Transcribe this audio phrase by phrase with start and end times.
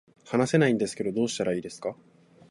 [0.25, 1.95] 話せないんですけど、どうしたらいいですか